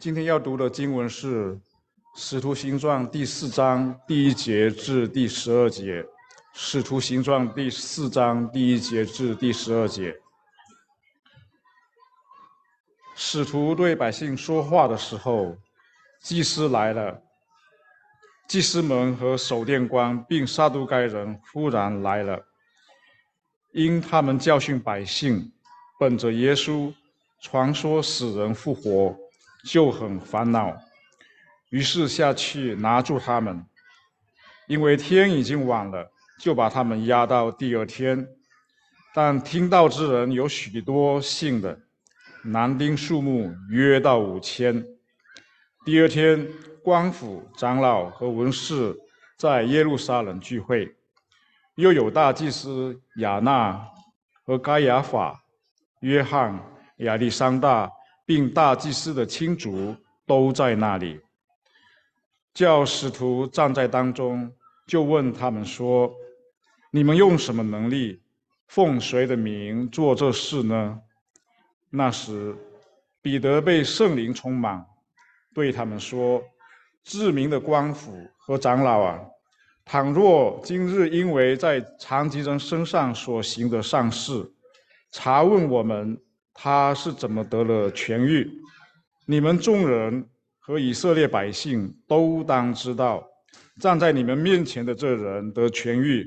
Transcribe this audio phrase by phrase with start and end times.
[0.00, 1.52] 今天要读的经文是
[2.14, 6.00] 《使徒行传》第四章第一节至第十二节，
[6.52, 10.16] 《使徒行传》第四章第一节至第十二节。
[13.16, 15.56] 使徒对百姓说话的时候，
[16.20, 17.20] 祭司来了，
[18.46, 22.46] 祭司们和守殿官并撒都该人忽然来了，
[23.72, 25.50] 因他们教训百姓，
[25.98, 26.94] 本着耶稣
[27.40, 29.18] 传说死人复活。
[29.70, 30.74] 就很烦恼，
[31.68, 33.66] 于是下去拿住他们，
[34.66, 36.10] 因为天已经晚了，
[36.40, 38.26] 就把他们押到第二天。
[39.14, 41.78] 但听到之人有许多信的，
[42.44, 44.82] 男丁数目约到五千。
[45.84, 46.48] 第二天，
[46.82, 48.96] 官府长老和文士
[49.36, 50.96] 在耶路撒冷聚会，
[51.74, 53.86] 又有大祭司亚纳
[54.46, 55.42] 和该亚法、
[56.00, 56.58] 约翰、
[57.00, 57.90] 亚历山大。
[58.28, 59.96] 并大祭司的亲族
[60.26, 61.18] 都在那里。
[62.52, 64.52] 教使徒站在当中，
[64.86, 66.14] 就问他们说
[66.92, 68.20] ：“你们用什么能力，
[68.66, 71.00] 奉谁的名做这事呢？”
[71.88, 72.54] 那时，
[73.22, 74.84] 彼得被圣灵充满，
[75.54, 76.42] 对他们说
[77.02, 79.18] ：“知名的官府和长老啊，
[79.86, 84.52] 倘若今日因为在残疾人身上所行的善事，
[85.10, 86.20] 查问我们。”
[86.60, 88.50] 他是怎么得了痊愈？
[89.26, 90.28] 你们众人
[90.58, 93.24] 和以色列百姓都当知道，
[93.80, 96.26] 站在你们面前的这人得痊愈，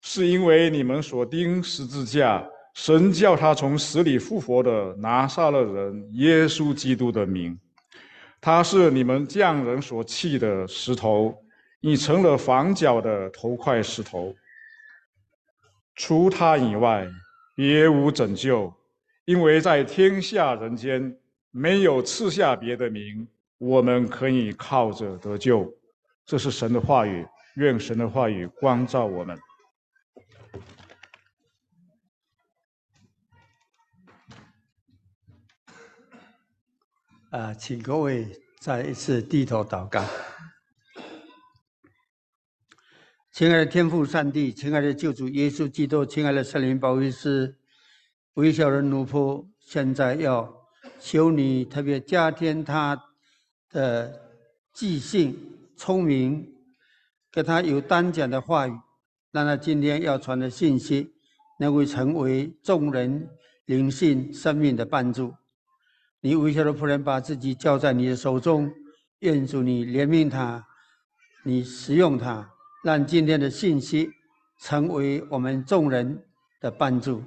[0.00, 7.56] 是因为你们所钉十字架、神叫他从死里复活的拿撒勒人耶稣基督的名。
[8.40, 11.32] 他是你们匠人所弃的石头，
[11.80, 14.34] 已成了房角的头块石头。
[15.94, 17.06] 除他以外，
[17.54, 18.74] 别无拯救。
[19.30, 21.16] 因为在天下人间
[21.52, 23.28] 没有赐下别的名，
[23.58, 25.72] 我们可以靠着得救。
[26.26, 29.38] 这是神的话语，愿神的话语光照我们。
[37.30, 38.26] 啊，请各位
[38.58, 40.04] 再一次低头祷告。
[43.30, 47.59] 亲爱的天父上帝，亲爱的救主耶稣基督，亲爱的圣灵保惠师。
[48.34, 50.52] 微小的奴仆现在要
[50.98, 53.00] 求你特别加添他
[53.70, 54.30] 的
[54.72, 55.36] 记性、
[55.76, 56.46] 聪明，
[57.32, 58.72] 给他有单讲的话语，
[59.32, 61.12] 让他今天要传的信息
[61.58, 63.28] 能够成为众人
[63.66, 65.34] 灵性生命的帮助。
[66.20, 68.70] 你微小的仆人把自己交在你的手中，
[69.20, 70.64] 愿主你怜悯他，
[71.44, 72.48] 你使用他，
[72.84, 74.08] 让今天的信息
[74.60, 76.22] 成为我们众人
[76.60, 77.22] 的帮助。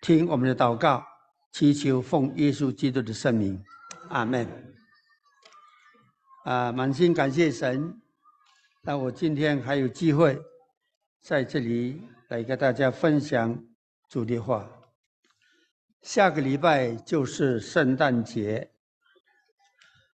[0.00, 1.04] 听我们的祷告，
[1.52, 3.62] 祈求奉耶稣基督的圣名，
[4.10, 4.46] 阿门。
[6.44, 8.00] 啊，满心感谢神，
[8.82, 10.40] 让我今天还有机会
[11.22, 13.58] 在这里来跟大家分享
[14.08, 14.70] 主的话。
[16.02, 18.70] 下个礼拜就是圣诞节，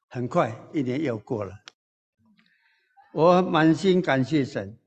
[0.09, 1.53] 很快一年又过了。
[3.13, 4.79] 我满心感谢神，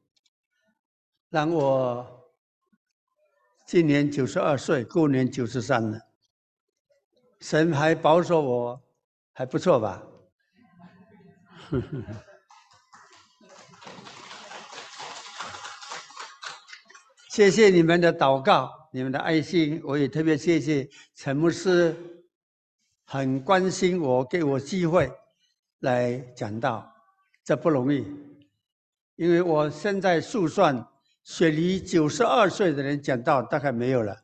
[1.30, 2.12] 让我。
[3.73, 6.00] 今年九十二岁，过年九十三了。
[7.39, 8.79] 神还保守我，
[9.31, 10.03] 还不错吧？
[17.31, 21.95] 谢谢你们的祷告，你们的爱心，我也特别谢谢陈牧师，
[23.05, 25.11] 很关心我，给我机会
[25.79, 26.94] 来讲道，
[27.44, 28.05] 这不容易，
[29.16, 30.88] 因为我现在速算。
[31.23, 34.16] 雪梨九十二岁的人讲到大概没有了。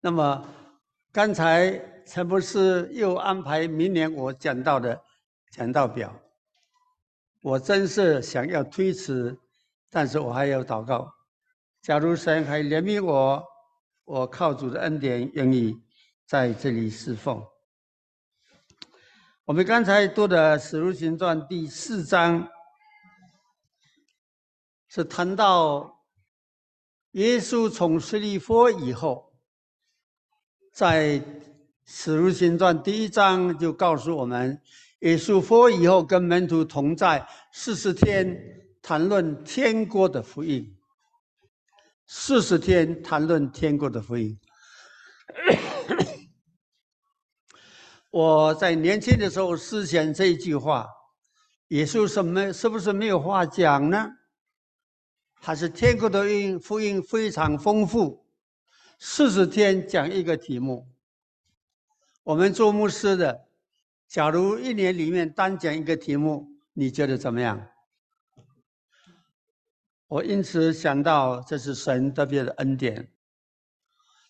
[0.00, 0.46] 那么
[1.10, 5.00] 刚才陈博士又安排明年我讲到的
[5.50, 6.14] 讲道表，
[7.42, 9.36] 我真是想要推迟，
[9.90, 11.10] 但是我还要祷告。
[11.80, 13.42] 假如神还怜悯我，
[14.04, 15.74] 我靠主的恩典愿意
[16.26, 17.42] 在这里侍奉。
[19.46, 22.46] 我们刚才读的《使徒行传》第四章。
[24.88, 26.02] 是谈到
[27.12, 29.32] 耶稣从死里复活以后，
[30.72, 31.22] 在
[31.84, 34.60] 使徒行传第一章就告诉我们，
[35.00, 38.36] 耶稣佛以后跟门徒同在四十天，
[38.82, 40.74] 谈论天国的福音。
[42.06, 44.38] 四十天谈论天国的福音。
[48.10, 50.86] 我在年轻的时候思想这一句话，
[51.68, 54.08] 耶稣什么是不是没有话讲呢？
[55.40, 58.26] 还是天国的音福音非常丰富，
[58.98, 60.86] 四十天讲一个题目。
[62.22, 63.46] 我们做牧师的
[64.06, 67.68] 假如一年里面单讲一个题目，你觉得怎么样？
[70.08, 73.10] 我因此想到这是神特别的恩典。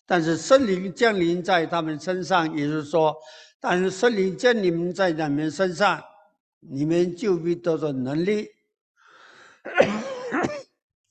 [0.05, 3.15] 但是圣灵降临在他们身上，也就是说，
[3.59, 6.01] 但是圣灵降临在你们身上，
[6.59, 8.47] 你们就必得着能力。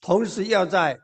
[0.09, 0.99] 同时要在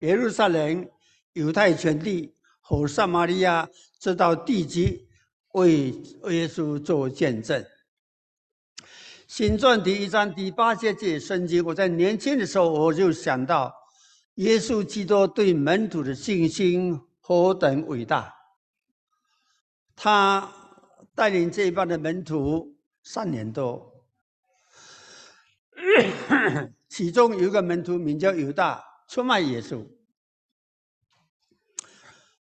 [0.00, 0.90] 耶路撒冷、
[1.34, 3.68] 犹太全地和撒玛利亚
[4.00, 5.06] 这道地基，
[5.52, 5.90] 为
[6.28, 7.64] 耶稣做见证。
[9.28, 13.72] 新传第一章第八节这圣经，我在年轻的时候我就想到，
[14.34, 17.00] 耶稣基督对门徒的信心。
[17.20, 18.34] 何等伟大！
[19.94, 20.52] 他
[21.14, 24.04] 带领这一帮的门徒三年多，
[26.92, 29.82] 其中有一个门徒名叫犹大，出卖耶稣。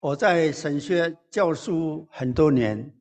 [0.01, 2.93] 我在神学教书很多年，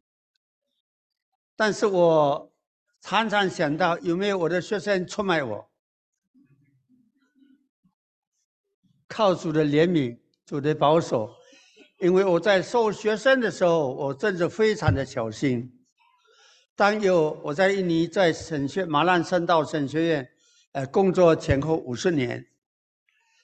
[1.55, 2.53] 但是我
[3.01, 5.67] 常常想到有没有我的学生出卖我？
[9.07, 11.33] 靠主的怜悯，主的保守。
[11.97, 15.83] 因为我在收学生的时候，我真的非常的小心。
[16.75, 20.31] 当有我在印尼在神学马兰圣道神学院，
[20.73, 22.45] 呃，工作前后五十年。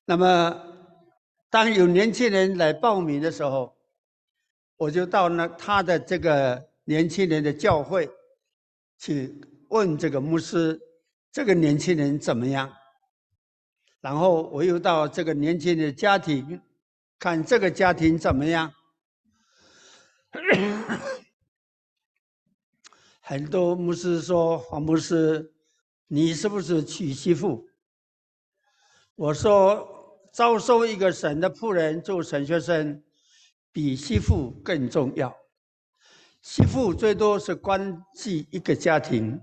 [0.06, 0.64] 那么，
[1.50, 3.76] 当有年轻人来报名的时候，
[4.78, 8.10] 我就到那他的这个年轻人的教会，
[8.98, 10.80] 去问这个牧师，
[11.32, 12.72] 这个年轻人怎么样？
[14.00, 16.62] 然后我又到这个年轻人的家庭。
[17.20, 18.72] 看这个家庭怎么样？
[23.20, 25.52] 很多牧师说：“黄牧师，
[26.08, 27.68] 你是不是娶媳妇？”
[29.16, 29.88] 我说
[30.34, 33.04] ：“招收一个神的仆人做神学生，
[33.72, 35.36] 比媳妇更重要。
[36.42, 39.42] 媳妇最多是关系一个家庭。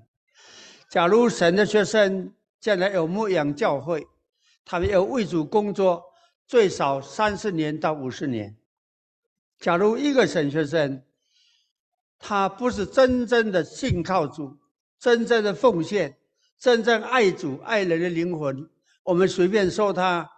[0.90, 4.06] 假如神的学生将来有牧养教会，
[4.64, 6.02] 他们要为主工作。”
[6.46, 8.54] 最少三十年到五十年。
[9.60, 11.02] 假如一个神学生，
[12.18, 14.58] 他不是真正的信靠主，
[14.98, 16.18] 真正的奉献，
[16.58, 18.68] 真正爱主爱人的灵魂，
[19.02, 20.28] 我们随便说他，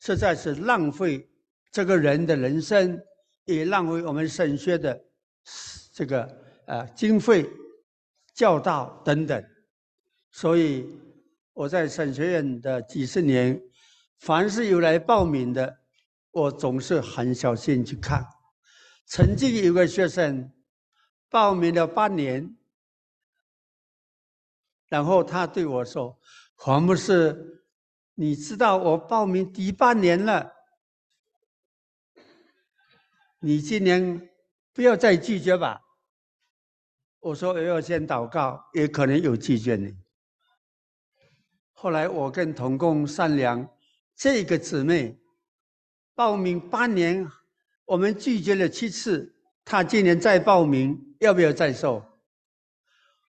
[0.00, 1.28] 实在是浪费
[1.70, 3.00] 这个人的人生，
[3.44, 5.00] 也浪费我们神学的
[5.92, 7.48] 这个呃经费、
[8.34, 9.44] 教导等等。
[10.30, 10.86] 所以
[11.52, 13.60] 我在神学院的几十年。
[14.18, 15.76] 凡是有来报名的，
[16.30, 18.24] 我总是很小心去看。
[19.04, 20.50] 曾经有个学生
[21.28, 22.56] 报名了八年，
[24.88, 26.18] 然后他对我说
[26.54, 27.64] ：“黄牧师，
[28.14, 30.52] 你知道我报名第八年了，
[33.40, 34.28] 你今年
[34.72, 35.80] 不要再拒绝吧。”
[37.20, 39.96] 我说：“我要先祷告，也可能有拒绝你。”
[41.72, 43.68] 后来我跟同工商量。
[44.18, 45.20] 这个姊妹
[46.14, 47.30] 报名八年，
[47.84, 52.02] 我们拒绝了七次，她今年再报名，要不要再受？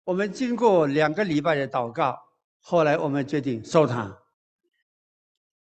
[0.04, 2.20] 我们经过两个礼拜的祷告，
[2.60, 4.18] 后来我们决定收她。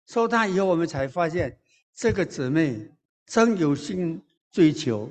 [0.06, 1.58] 收她以后，我们才发现
[1.94, 2.90] 这个姊妹
[3.26, 5.10] 真有心追求。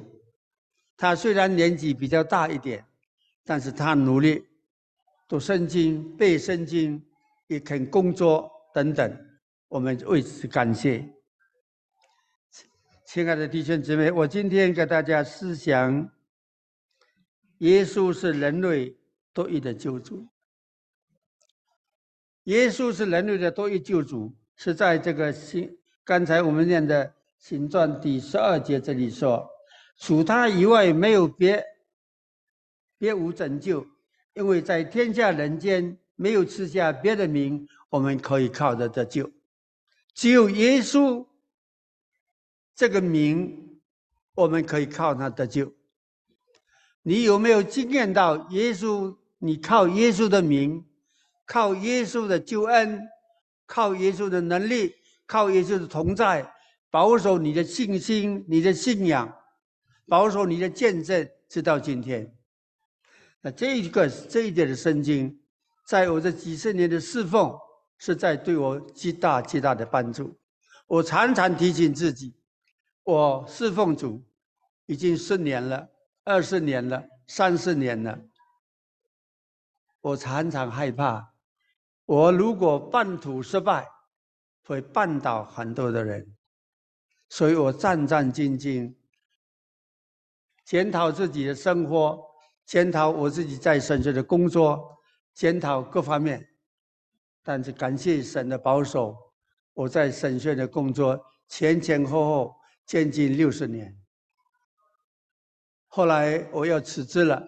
[0.96, 2.84] 她虽然年纪比较大一点，
[3.44, 4.44] 但是她努力
[5.28, 7.06] 读圣经、背圣经，
[7.48, 9.26] 也肯工作等等。
[9.68, 11.06] 我们为此感谢，
[13.06, 16.10] 亲爱的弟兄姊妹，我今天给大家思想：
[17.58, 18.98] 耶稣是人类
[19.38, 20.28] 多一的救主。
[22.46, 29.48] 耶稣是人类的多一救主，是在这个新刚才我们念的新传第十二节这里说：
[29.96, 31.64] 除他以外没有别
[32.98, 33.86] 别无拯救，
[34.34, 39.30] 因为在天下人间没有赐下别的名，我们可以靠着得救。
[40.16, 41.28] 只有耶稣
[42.74, 43.80] 这个名，
[44.34, 45.72] 我们可以靠他得救。
[47.04, 49.16] 你有没有经验到耶稣？
[49.40, 50.86] 你靠耶稣的名，
[51.46, 53.02] 靠耶稣的救恩，
[53.66, 54.94] 靠耶稣的能力，
[55.26, 56.52] 靠耶稣的同在，
[56.90, 59.34] 保守你的信心、你的信仰，
[60.08, 62.36] 保守你的见证，直到今天。
[63.42, 65.40] 那这一个这一点的圣经，
[65.88, 67.58] 在我这几十年的侍奉。
[68.00, 70.38] 是在对我极大极大的帮助。
[70.86, 72.36] 我常常提醒自己，
[73.04, 74.24] 我侍奉主
[74.86, 75.90] 已经十年了、
[76.24, 78.20] 二十年了、三十年了。
[80.02, 81.34] 我常常害怕，
[82.06, 83.88] 我如果半途失败，
[84.64, 86.36] 会绊倒很多的人。
[87.30, 88.96] 所以我战战兢兢，
[90.64, 92.24] 检讨自己的生活，
[92.66, 94.98] 检讨我自己在神学的工作，
[95.34, 96.48] 检讨各方面。
[97.44, 99.18] 但是感谢神的保守，
[99.74, 103.98] 我在神学的工作前前后后将近六十年。
[105.88, 107.46] 后来我要辞职了，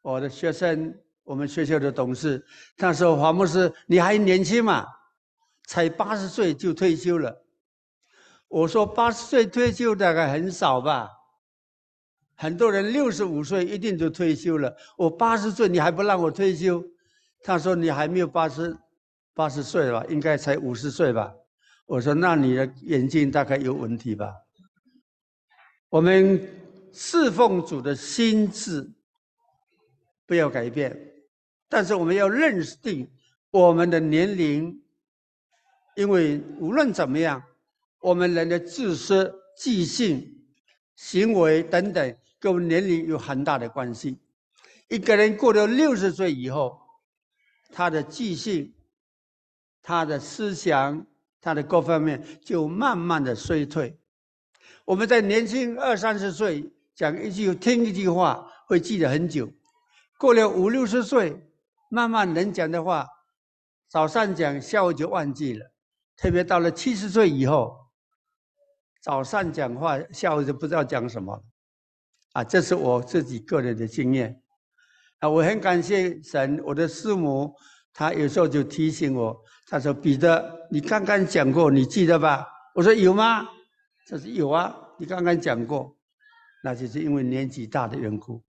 [0.00, 2.42] 我的学生，我们学校的董事，
[2.76, 4.86] 他说：“黄牧师，你还年轻嘛，
[5.66, 7.44] 才八十岁就退休了。”
[8.48, 11.10] 我说：“八十岁退休大概很少吧。”
[12.38, 16.84] 很多人六十五岁一定就退休了，我八十岁你还不让我退休？
[17.42, 18.76] 他说你还没有八十
[19.34, 21.34] 八十岁吧，应该才五十岁吧。
[21.86, 24.32] 我说那你的眼睛大概有问题吧。
[25.88, 26.40] 我们
[26.92, 28.92] 侍奉主的心智
[30.26, 31.05] 不要改变，
[31.68, 33.10] 但是我们要认定
[33.50, 34.82] 我们的年龄，
[35.94, 37.42] 因为无论怎么样，
[38.00, 40.44] 我们人的自私、记性、
[40.94, 42.16] 行为等等。
[42.38, 44.18] 跟我们年龄有很大的关系。
[44.88, 46.78] 一个人过了六十岁以后，
[47.72, 48.74] 他的记性、
[49.82, 51.06] 他的思想、
[51.40, 53.98] 他的各方面就慢慢的衰退。
[54.84, 59.46] 我们在年轻二三十岁讲一句、听一句话，会记得很久；
[60.18, 61.42] 过了五六十岁，
[61.88, 63.06] 慢慢能讲的话，
[63.88, 65.72] 早上讲，下午就忘记了。
[66.16, 67.76] 特别到了七十岁以后，
[69.02, 71.44] 早上讲话，下午就不知道讲什么。
[72.32, 74.42] 啊，这是我自己个人的经验。
[75.20, 77.54] 啊，我很感谢神，我的师母，
[77.92, 83.42] 她有时候就提醒我，她说：“彼得，你刚刚讲过，你记得吧？”我说：“有吗？”
[84.08, 85.96] 她说：“有啊，你刚刚讲过。”
[86.62, 88.42] 那就是因为年纪大的缘故。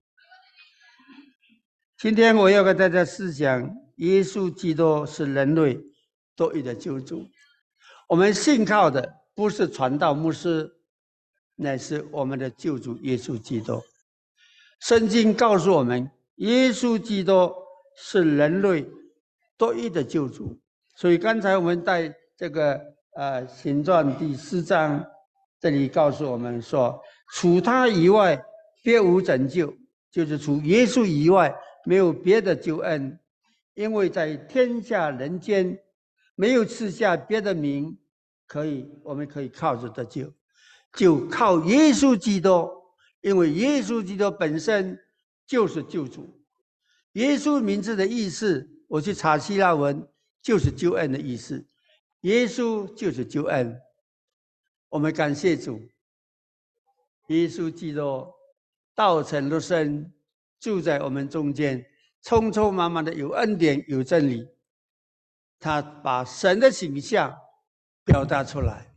[2.00, 5.80] 今天我要跟大家思想，耶稣基督是人类
[6.36, 7.26] 多一的救主。
[8.08, 10.70] 我们信靠的不是传道牧师。
[11.56, 13.82] 乃是我们的救主耶稣基督。
[14.78, 17.52] 圣经告诉我们，耶稣基督
[17.96, 18.86] 是人类
[19.58, 20.56] 独一的救主。
[20.94, 22.80] 所以刚才我们在这个
[23.16, 25.04] 呃形状第四章
[25.58, 27.02] 这里告诉我们说，
[27.34, 28.40] 除他以外
[28.84, 29.74] 别无拯救，
[30.12, 31.52] 就是除耶稣以外
[31.88, 33.18] 没有别的救恩，
[33.72, 35.82] 因为在天下人间
[36.34, 37.96] 没有赐下别的名，
[38.46, 40.30] 可以我们可以靠着得救。
[40.92, 42.68] 就靠耶稣基督，
[43.22, 45.00] 因为耶稣基督本身
[45.46, 46.38] 就是救主。
[47.12, 50.06] 耶稣名字的意思，我去查希腊文，
[50.42, 51.66] 就是救恩的意思。
[52.20, 53.80] 耶稣就是救恩。
[54.90, 55.80] 我们感谢主，
[57.28, 58.26] 耶稣基督
[58.94, 60.12] 道成肉身，
[60.60, 61.84] 住在我们中间，
[62.24, 64.46] 匆匆忙忙的有恩典有真理。
[65.60, 67.36] 他把神的形象
[68.04, 68.94] 表达出来。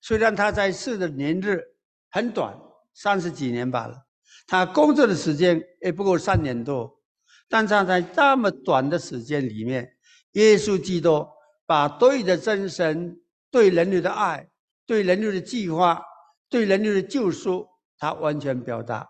[0.00, 1.62] 虽然他在世的年日
[2.10, 2.58] 很短，
[2.94, 4.06] 三十几年罢了，
[4.46, 7.02] 他工作的时间也不过三年多，
[7.48, 9.96] 但他在这么短的时间里面，
[10.32, 11.26] 耶稣基督
[11.66, 14.48] 把对的真神对人类的爱、
[14.86, 16.02] 对人类的计划、
[16.48, 19.06] 对人类的救赎，他完全表达，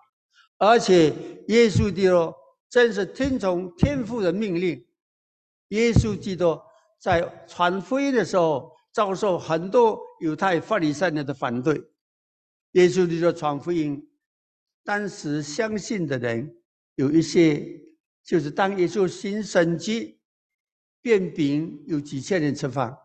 [0.61, 1.13] 而且
[1.49, 2.33] 耶稣基督
[2.69, 4.87] 真是听从天父的命令。
[5.71, 6.61] 耶稣基督
[7.01, 8.71] 在传福音的时候。
[8.93, 11.81] 遭受很多犹太法利赛人的反对，
[12.73, 14.05] 耶稣基督传福音，
[14.83, 16.57] 当时相信的人
[16.97, 17.65] 有一些，
[18.25, 20.19] 就是当耶稣行神迹、
[21.01, 22.99] 变饼，有几千人吃饭。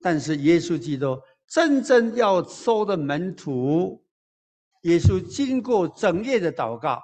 [0.00, 4.02] 但是耶稣基督真正要收的门徒，
[4.86, 7.00] 耶稣经过整夜的祷告，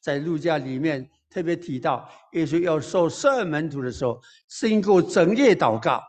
[0.00, 6.02] 在路加里面特别提到，耶稣要收十二门徒的时候，经过整夜祷告。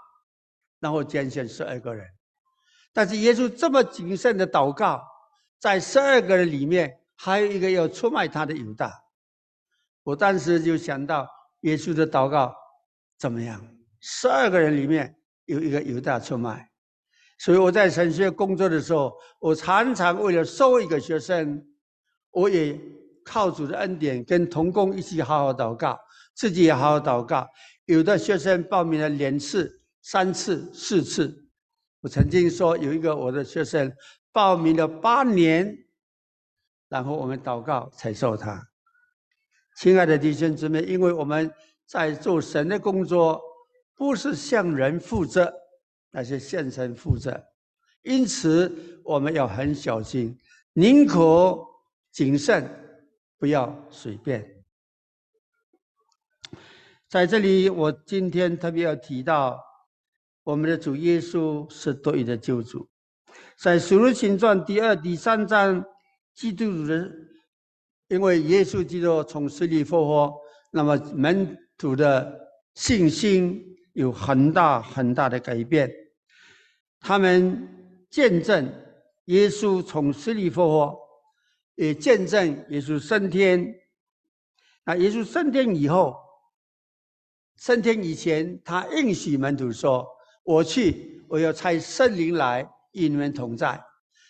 [0.79, 2.05] 然后拣选十二个人，
[2.93, 5.03] 但是耶稣这么谨慎的祷告，
[5.59, 8.93] 在十二个人里面，还有一个要出卖他的犹大。
[10.03, 11.27] 我当时就想到
[11.61, 12.53] 耶稣的祷告
[13.17, 13.59] 怎么样？
[14.01, 16.66] 十二个人里面有一个犹大出卖，
[17.37, 21.65] 所以我在神学工作的时候，我常常为了收一个学生，
[22.31, 22.79] 我也
[23.23, 25.99] 靠主的恩典跟同工一起好好祷告，
[26.33, 27.47] 自己也好好祷告。
[27.85, 29.73] 有的学生报名了两次。
[30.03, 31.35] 三次、四次，
[31.99, 33.91] 我曾经说有一个我的学生
[34.31, 35.77] 报名了八年，
[36.87, 38.69] 然后我们祷告才收他。
[39.75, 41.51] 亲爱的弟兄姊妹，因为我们
[41.85, 43.41] 在做神的工作，
[43.97, 45.53] 不是向人负责，
[46.17, 47.39] 还是现身负责，
[48.01, 50.35] 因此我们要很小心，
[50.73, 51.55] 宁可
[52.11, 52.67] 谨慎，
[53.37, 54.43] 不要随便。
[57.07, 59.63] 在这里，我今天特别要提到。
[60.43, 62.89] 我们的主耶稣是多余的救主，
[63.59, 65.85] 在《使徒行传》第二、第三章，
[66.33, 67.11] 基督徒的
[68.07, 70.33] 因为耶稣基督从死里复活，
[70.71, 73.61] 那么门徒的信心
[73.93, 75.93] 有很大很大的改变。
[76.99, 77.67] 他们
[78.09, 78.73] 见证
[79.25, 80.99] 耶稣从死里复活，
[81.75, 83.75] 也见证耶稣升天。
[84.85, 86.15] 那耶稣升天以后，
[87.57, 90.07] 升天以前，他应许门徒说
[90.43, 93.83] ：“我去，我要差圣灵来与你们同在。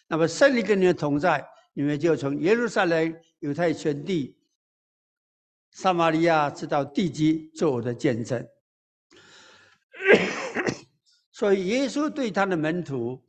[0.07, 4.35] 那么圣灵跟你们同在，你们就从耶路撒冷。”犹太全地、
[5.69, 8.43] 撒玛利亚直到地基做我的见证，
[11.37, 13.23] 所以耶稣对他的门徒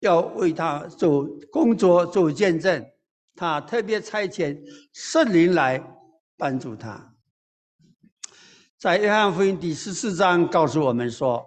[0.00, 2.84] 要为他做工作、做见证，
[3.36, 4.60] 他特别差遣
[4.92, 5.80] 圣灵来
[6.36, 7.14] 帮助他。
[8.76, 11.46] 在约翰福音第十四章告诉我们说，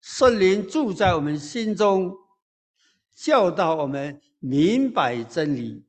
[0.00, 2.14] 圣灵住在我们心中，
[3.16, 5.84] 教导我们明白真理。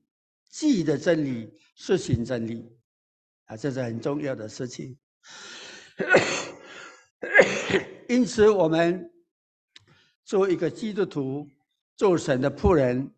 [0.50, 2.68] 记得真理，实行真理，
[3.46, 4.98] 啊，这是很重要的事情。
[8.10, 9.09] 因此，我们
[10.30, 11.50] 做一个基督徒，
[11.96, 13.12] 做神的仆人，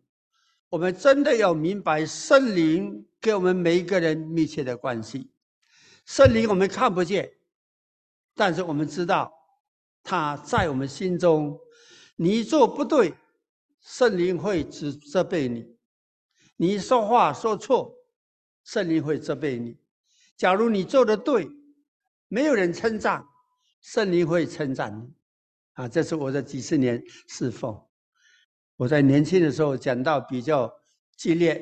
[0.70, 5.30] 我们真的要明白圣灵跟我们每一个人密切的关系。
[6.06, 7.30] 圣灵我们看不见，
[8.34, 9.30] 但是我们知道
[10.02, 11.60] 他在我们心中。
[12.16, 13.12] 你做不对，
[13.82, 15.66] 圣灵会责责备你。
[16.56, 17.94] 你说话说错，
[18.64, 19.74] 圣灵会责备你；
[20.34, 21.46] 假如你做的对，
[22.28, 23.22] 没有人称赞，
[23.82, 25.21] 圣灵会称赞你。
[25.74, 27.80] 啊，这是我的几十年侍奉。
[28.76, 30.72] 我在年轻的时候讲到比较
[31.16, 31.60] 激烈，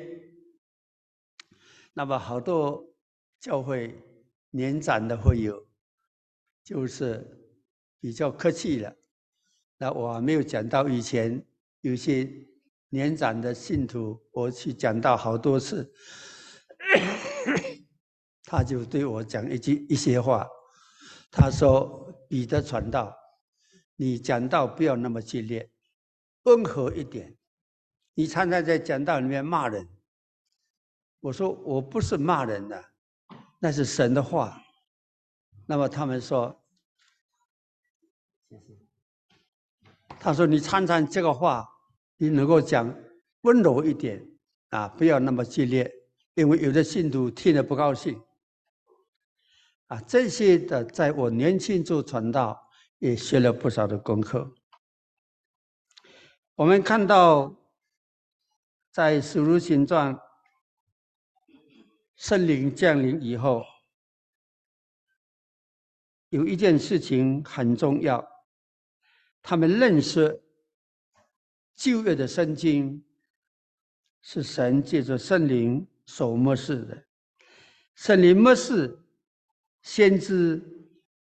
[1.93, 2.95] 那么好多
[3.39, 3.97] 教会
[4.49, 5.67] 年长的会有，
[6.63, 7.25] 就是
[7.99, 8.95] 比较客气了。
[9.77, 11.45] 那我没有讲到以前
[11.81, 12.29] 有些。
[12.93, 15.89] 年长的信徒，我去讲到好多次，
[18.43, 20.45] 他就对我讲一句一些话。
[21.31, 23.15] 他说：“彼得传道，
[24.01, 25.69] 你讲道不要那么激烈，
[26.41, 27.37] 温和一点。
[28.15, 29.87] 你常常在讲道里面骂人。”
[31.21, 32.83] 我说：“我不是骂人的，
[33.59, 34.59] 那是神的话。”
[35.67, 36.63] 那么他们说
[40.19, 41.67] ：“他说你常常这个话。”
[42.17, 42.91] 你能够讲
[43.41, 44.23] 温柔一点
[44.69, 45.91] 啊，不要那么激烈，
[46.33, 48.19] 因为有的信徒听了不高兴。
[49.87, 52.67] 啊，这些的在我年轻做传道
[53.01, 54.53] 也学了不少的功课。
[56.53, 57.55] 我们看到
[58.91, 60.13] 在《使徒行传》
[62.15, 63.65] 圣灵降临以后，
[66.29, 68.23] 有一件事情很重要，
[69.41, 70.43] 他们认识。
[71.73, 73.03] 旧约的圣经
[74.21, 77.07] 是神借着圣灵所默示的，
[77.95, 79.03] 圣灵默示，
[79.81, 80.61] 先知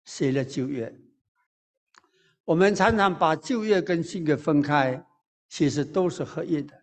[0.03, 0.93] 写了旧约。
[2.49, 5.05] 我们常常把旧约跟新约分开，
[5.49, 6.73] 其实都是合一的。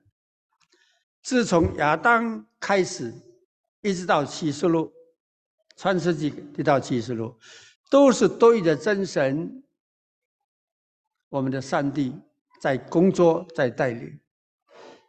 [1.22, 3.12] 自从亚当开始，
[3.80, 4.92] 一直到启示录、
[5.76, 7.36] 创世纪一到启示录，
[7.90, 9.60] 都是多一的真神，
[11.30, 12.14] 我们的上帝。
[12.60, 14.18] 在工作，在带领，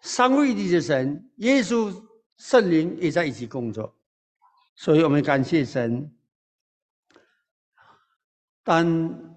[0.02, 1.94] 三位一体的神，耶稣、
[2.38, 3.96] 圣灵也在一起工作，
[4.76, 6.12] 所以我们感谢神。
[8.64, 9.37] 当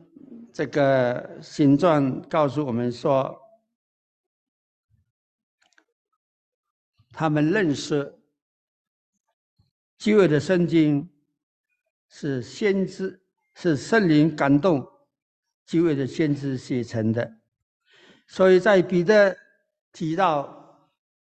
[0.61, 3.35] 这个形状告诉我们说，
[7.13, 8.21] 他们认识
[9.97, 11.09] 旧约的圣经
[12.11, 13.23] 是先知，
[13.55, 14.87] 是圣灵感动
[15.65, 17.39] 旧约的先知写成的。
[18.29, 19.35] 所以在彼得
[19.95, 20.79] 提到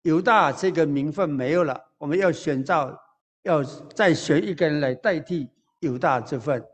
[0.02, 3.00] 犹大这个名分没有了，我们要选召，
[3.44, 5.48] 要再选一个人来代替
[5.82, 6.66] 犹大这份，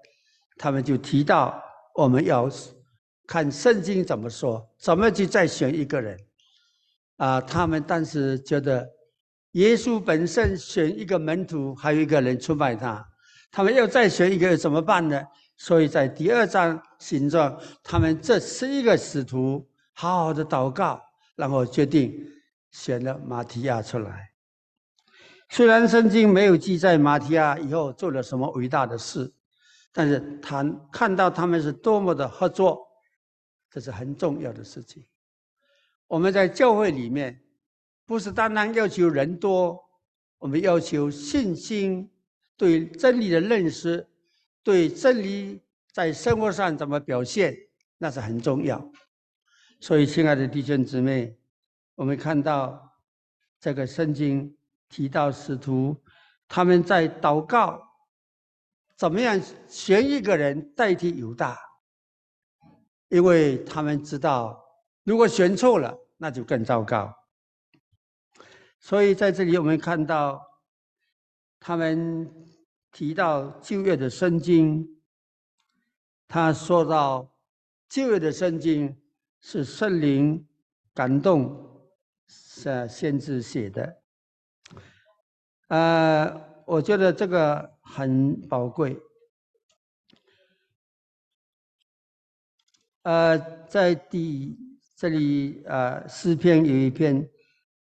[0.55, 1.61] 他们就提到
[1.95, 2.49] 我们要
[3.25, 6.17] 看圣经怎么说，怎么去再选一个人。
[7.17, 8.88] 啊，他们当时觉得
[9.51, 13.03] 耶稣本身选一个门徒，还有一个人出卖他，
[13.51, 15.21] 他们要再选一个怎么办呢？
[15.58, 19.67] 所以在第二章形状，他们这十一个使徒。
[19.97, 21.01] 好好的祷告，
[21.38, 22.13] 然后决定
[22.69, 24.31] 选了马提亚出来。
[25.47, 29.34] 虽然圣经没有记载马提亚以后做了什么伟大的事，
[29.97, 32.86] 但是他看到他们是多么的合作，
[33.71, 35.05] 这是很重要的事情。
[36.05, 37.41] 我们在教会里面，
[38.05, 39.81] 不是单单要求人多，
[40.38, 42.12] 我们要求信心、
[42.58, 44.05] 对真理的认识、
[44.63, 45.62] 对真理
[45.93, 47.55] 在生活上怎么表现，
[47.97, 48.91] 那是很重要。
[49.79, 51.38] 所以，亲爱的弟兄姊妹，
[51.95, 52.99] 我们看到
[53.62, 54.58] 这个圣经
[54.89, 55.95] 提到使徒
[56.49, 57.81] 他们在祷告，
[58.95, 61.58] 怎么样选一个人代替犹大？
[63.10, 64.60] 因为他们知道，
[65.03, 67.13] 如果选错了，那就更糟糕。
[68.79, 70.41] 所以在这里我们看到，
[71.60, 72.31] 他们
[72.91, 75.01] 提到旧约的圣经，
[76.27, 77.31] 他说到
[77.89, 78.99] 旧约的圣经
[79.39, 80.47] 是圣灵
[80.93, 81.88] 感动，
[82.27, 84.01] 是先知写的。
[85.67, 89.00] 呃，我觉得这个很宝贵。
[93.04, 94.58] 呃，在第
[94.95, 97.30] 这里，呃，诗篇有一篇，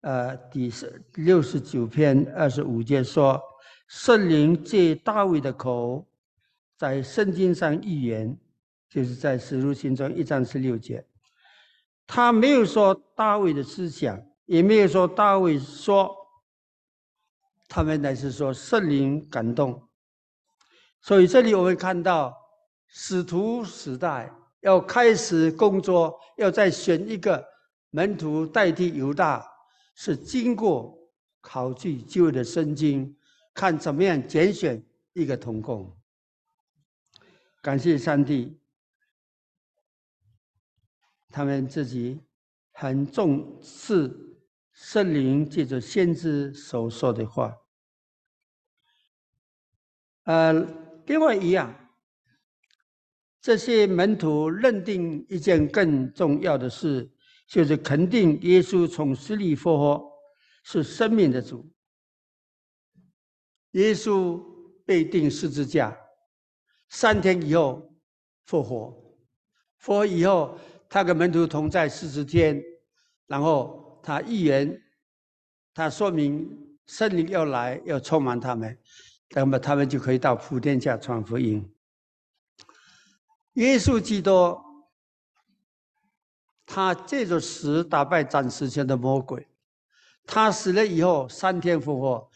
[0.02, 3.42] 呃，第十六十九篇二十五节说，
[3.88, 6.08] 圣灵借大卫的口，
[6.78, 8.40] 在圣经上预言，
[8.90, 11.04] 就是在使徒行传一章十六节，
[12.06, 16.16] 他没有说大卫的思想，也没有说大卫说，
[17.68, 19.87] 他们乃是说圣灵感动，
[21.08, 22.36] 所以这里我们看到
[22.88, 24.30] 使徒时代。
[24.62, 27.48] 要开始工作，要再选一个
[27.91, 29.48] 门徒代替犹大，
[29.96, 30.98] 是经过
[31.39, 33.15] 考据旧的圣经，
[33.54, 35.96] 看怎么样拣选一个同工。
[37.62, 38.60] 感谢上帝，
[41.30, 42.20] 他们自己
[42.74, 44.12] 很重视
[44.74, 47.56] 圣灵借着先知所说的话。
[50.24, 50.67] 呃，
[51.08, 51.74] 另外一样。
[53.39, 57.10] 这些门徒认定一件更重要的事，
[57.48, 60.12] 就是肯定耶稣从死里复活
[60.63, 61.65] 是生命的主。
[63.72, 64.41] 耶稣
[64.86, 65.98] 被钉十字架，
[66.89, 67.89] 三天以后
[68.46, 68.91] 复活，
[69.78, 72.62] 复活以后他跟门徒同在四十天，
[73.28, 74.82] 然后他预言，
[75.74, 78.78] 他说明圣灵要来，要充满他们，
[79.32, 81.74] 那么他们就可以到普天下传福音。
[83.54, 84.58] 耶稣基督，
[86.66, 89.48] 他借着死打败暂时性的魔鬼。
[90.26, 92.30] 他死了以后三天复活，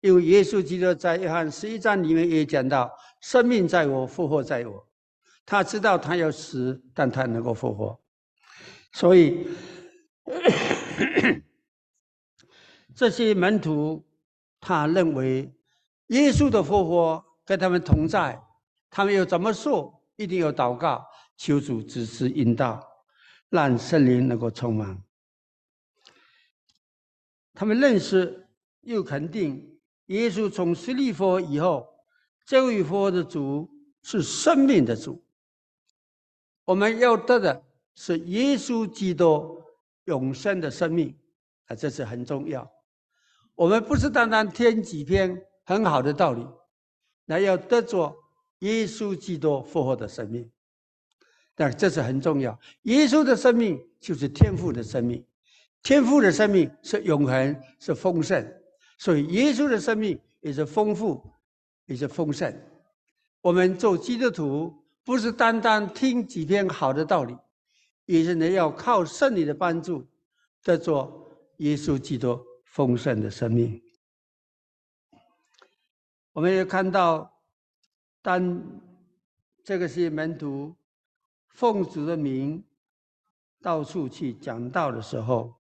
[0.00, 4.88] 因为耶稣基督在约翰十一章里面也讲到：“生命在我，复活在我。”
[5.44, 8.00] 他知道他要死，但他能够复活。
[8.92, 9.48] 所以
[12.94, 14.06] 这些门徒
[14.60, 15.52] 他认为
[16.12, 18.38] 耶稣的复活跟他们同在，
[18.90, 20.00] 他们又怎么说？
[20.16, 21.04] 一定要祷告，
[21.38, 22.86] 求主指示引导，
[23.48, 25.02] 让圣灵能够充满。
[27.54, 28.46] 他们认识
[28.82, 31.88] 又肯定，耶稣从死里复活以后，
[32.44, 33.70] 这位复活的主
[34.02, 35.24] 是生命的主。
[36.64, 39.62] 我们要得的是耶稣基督
[40.04, 41.18] 永生的生命，
[41.68, 42.70] 啊，这是很重要。
[43.54, 46.46] 我们不是单单听几篇很好的道理，
[47.24, 48.16] 那要得着。
[48.62, 50.48] 耶稣基督复活的生命，
[51.52, 52.56] 但这是很重要。
[52.82, 55.26] 耶稣的生命就是天赋的生命，
[55.82, 58.40] 天赋的生命是永恒，是丰盛，
[58.98, 61.20] 所以耶稣的生命也是丰富，
[61.86, 62.56] 也是丰盛。
[63.40, 64.72] 我们做基督徒，
[65.02, 67.36] 不是单单听几篇好的道理，
[68.04, 70.06] 也是呢要靠圣灵的帮助，
[70.62, 73.81] 得做耶稣基督丰盛的生命。
[76.32, 77.30] 我们也看到。
[78.24, 78.62] 当
[79.64, 80.76] 这个是门徒
[81.48, 82.64] 奉主的名
[83.60, 85.60] 到处去讲道的时候，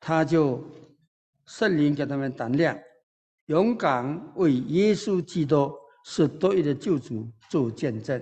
[0.00, 0.60] 他就
[1.46, 2.76] 圣灵给他们胆量，
[3.46, 5.72] 勇敢为耶稣基督
[6.04, 8.20] 是多余的救主做见证。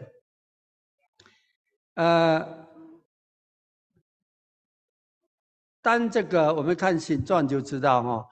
[1.94, 2.68] 呃，
[5.80, 8.28] 当这个我们看形状就知道哈。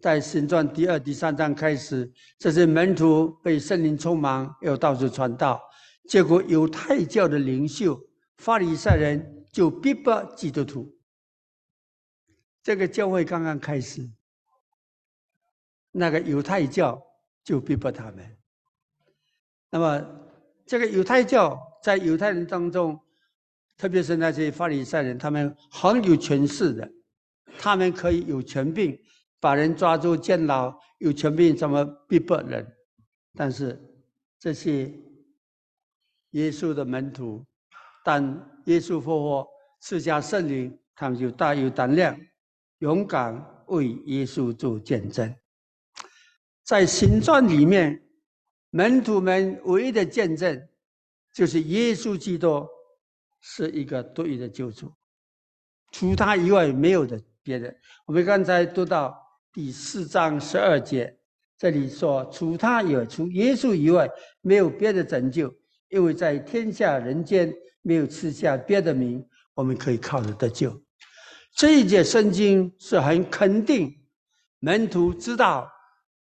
[0.00, 2.08] 在新传第二、第三章开始，
[2.38, 5.60] 这些门徒被圣灵充满，又到处传道。
[6.08, 8.00] 结果犹太教的领袖
[8.36, 10.96] 法利赛人就逼迫基督徒。
[12.62, 14.08] 这个教会刚刚开始，
[15.90, 17.02] 那个犹太教
[17.42, 18.36] 就逼迫他们。
[19.70, 20.06] 那么，
[20.64, 22.98] 这个犹太教在犹太人当中，
[23.76, 26.88] 特别是那些法利赛人，他们很有权势的，
[27.58, 28.96] 他们可以有权柄。
[29.40, 32.66] 把人抓住监牢，有权柄怎么逼迫人？
[33.34, 33.80] 但是
[34.36, 34.92] 这些
[36.30, 37.46] 耶稣的门徒，
[38.04, 38.24] 当
[38.64, 39.46] 耶稣复活
[39.80, 42.18] 赐下圣灵，他们就大有胆量，
[42.78, 45.32] 勇敢为耶稣做见证。
[46.64, 48.02] 在行传里面，
[48.70, 50.68] 门徒们唯一的见证，
[51.32, 52.66] 就是耶稣基督
[53.40, 54.92] 是一个独一的救主，
[55.92, 57.78] 除他以外没有的别人。
[58.04, 59.27] 我们刚才读到。
[59.52, 61.18] 第四章十二节，
[61.56, 64.08] 这里说，除他以外，除耶稣以外，
[64.42, 65.52] 没有别的拯救，
[65.88, 70.82] 因为在天下人间没有赐下别的名，我们可以靠着得救。
[71.56, 73.98] 这一节圣经是很肯定，
[74.60, 75.68] 门徒知道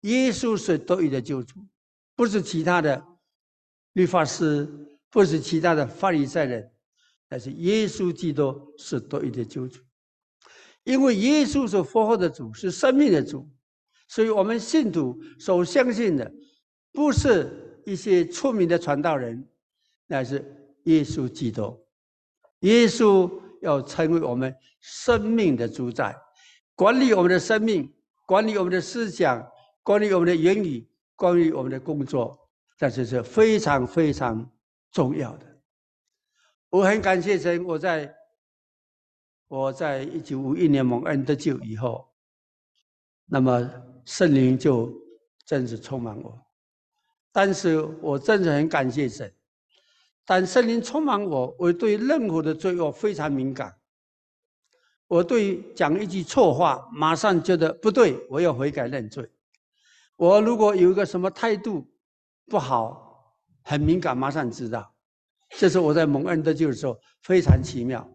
[0.01, 1.60] 耶稣是独一的救主，
[2.15, 3.05] 不是其他的
[3.93, 4.67] 律法师，
[5.12, 6.71] 不是其他的法利赛人，
[7.27, 9.82] 但是耶稣基督是独一的救主。
[10.89, 13.47] 因为耶稣是复活的主，是生命的主，
[14.08, 16.32] 所以我们信徒所相信的，
[16.91, 19.47] 不是一些出名的传道人，
[20.08, 20.43] 乃是
[20.86, 21.80] 耶稣基督。
[22.62, 26.17] 耶稣要成为我们生命的主宰，
[26.73, 27.93] 管理我们的生命，
[28.25, 29.47] 管理我们的思想，
[29.84, 32.49] 管理我们的言语，管理我们的工作，
[32.80, 34.52] 这是是非常非常
[34.91, 35.45] 重要的。
[36.71, 38.12] 我很感谢神，我在。
[39.49, 42.07] 我在一九五一年蒙恩得救以后，
[43.25, 43.67] 那么
[44.05, 44.93] 圣灵就
[45.43, 46.39] 真是充满我。
[47.31, 49.33] 但是我真是很感谢神，
[50.23, 53.75] 但圣灵充满我，我对任何的罪恶非常敏感。
[55.07, 59.27] 我对讲一句错话，马上觉得不对，我要悔改认罪。
[60.15, 61.88] 我如果有一个什么态度
[62.45, 64.93] 不好，很敏感，马上知道。
[65.57, 68.07] 这是我在蒙恩得救的时候非常奇妙。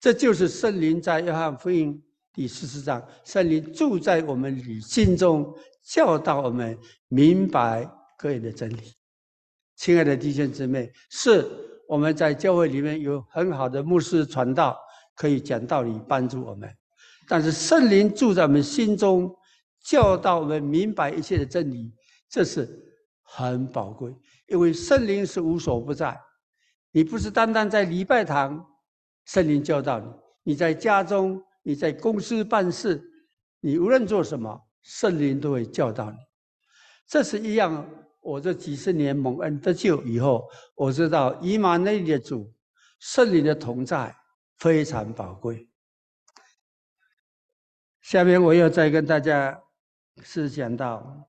[0.00, 2.00] 这就是圣灵在约翰福音
[2.32, 7.84] 第十四章，圣灵住在我们心中，教导我们明白
[8.16, 8.94] 各样的真理。
[9.74, 11.44] 亲爱的弟兄姊妹，是
[11.88, 14.78] 我们在教会里面有很好的牧师传道，
[15.16, 16.72] 可以讲道理帮助我们。
[17.26, 19.34] 但是圣灵住在我们心中，
[19.82, 21.92] 教导我们明白一切的真理，
[22.30, 22.68] 这是
[23.22, 24.14] 很宝贵。
[24.46, 26.16] 因为圣灵是无所不在，
[26.92, 28.64] 你不是单单在礼拜堂。
[29.28, 30.10] 圣灵教导你，
[30.42, 32.98] 你在家中，你在公司办事，
[33.60, 36.16] 你无论做什么，圣灵都会教导你。
[37.06, 37.88] 这是一样。
[38.20, 42.52] 我这几十年蒙恩得救以后，我知道以马内利的主，
[42.98, 44.14] 圣灵的同在
[44.56, 45.70] 非常宝贵。
[48.02, 49.58] 下面我要再跟大家
[50.22, 51.28] 是讲到，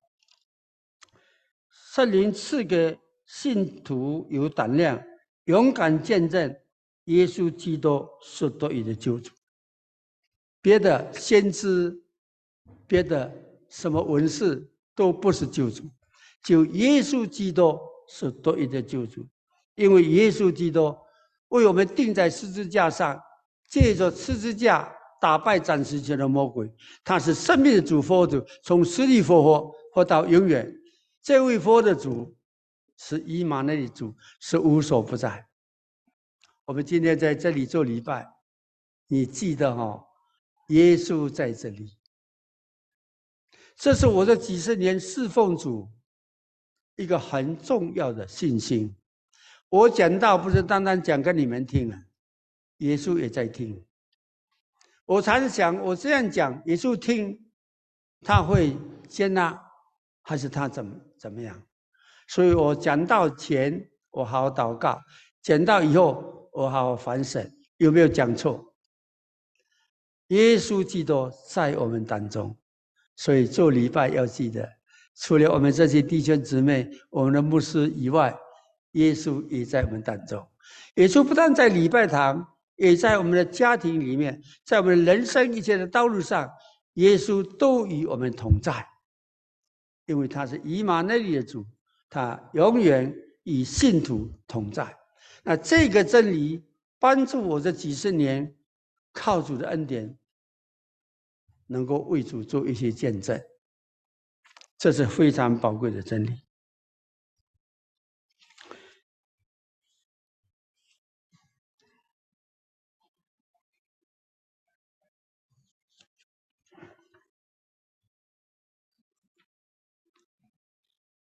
[1.70, 5.02] 圣灵赐给信徒有胆量，
[5.44, 6.54] 勇敢见证。
[7.10, 9.32] 耶稣基督是独一的救主，
[10.62, 12.00] 别的先知、
[12.86, 13.32] 别的
[13.68, 15.82] 什么文士都不是救主，
[16.44, 17.76] 就耶稣基督
[18.08, 19.26] 是独一的救主。
[19.74, 20.96] 因为耶稣基督
[21.48, 23.20] 为我们钉在十字架上，
[23.68, 30.72] 借着十字架打败暂时性的魔鬼，他是生命的主，复活主，从死里复活，活到永远。
[31.22, 32.36] 这位佛的主
[32.96, 35.49] 是伊玛内利主，是无所不在。
[36.70, 38.32] 我们今天在这里做礼拜，
[39.08, 40.06] 你记得哈？
[40.68, 41.98] 耶稣在这里，
[43.74, 45.90] 这是我这几十年侍奉主
[46.94, 48.94] 一个很重要的信心。
[49.68, 52.00] 我讲道不是单单讲给你们听啊，
[52.76, 53.84] 耶稣也在听。
[55.06, 57.50] 我常想，我这样讲，耶稣听，
[58.20, 58.76] 他会
[59.08, 59.60] 接纳，
[60.22, 61.60] 还是他怎么怎么样？
[62.28, 65.00] 所以我讲到前，我好祷告；
[65.42, 66.38] 讲到以后。
[66.52, 68.74] 我好好反省有没有讲错。
[70.28, 72.56] 耶稣基督在我们当中，
[73.16, 74.68] 所以做礼拜要记得，
[75.16, 78.38] 除了我们这些弟兄姊妹、我们的牧师以外，
[78.92, 80.46] 耶稣也在我们当中。
[80.94, 86.48] 耶稣不但在礼拜堂，也在我们的家庭里面，在我们人生一切的道路上，
[86.94, 88.86] 耶稣都与我们同在，
[90.06, 91.66] 因为他是以马内利的主，
[92.08, 94.96] 他永远与信徒同在。
[95.42, 96.62] 那这个真理
[96.98, 98.54] 帮助我这几十年
[99.12, 100.18] 靠主的恩典，
[101.66, 103.42] 能够为主做一些见证，
[104.76, 106.42] 这是非常宝贵的真理。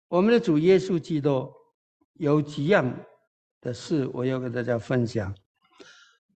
[0.10, 1.52] 我们的主耶稣基督
[2.14, 3.06] 有几样。
[3.64, 5.34] 的事，我要跟大家分享。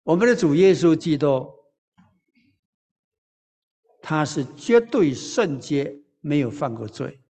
[0.02, 1.50] 我们的主耶稣基督，
[4.02, 7.22] 他是绝对圣洁，没有犯过罪。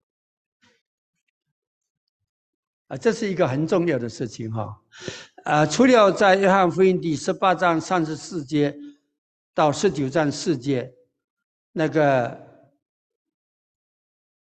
[2.88, 4.82] 啊，这是一个很重要的事情哈。
[5.44, 8.76] 啊，除了在约翰福音第十八章三十四节
[9.54, 10.92] 到十九章四节，
[11.70, 12.68] 那个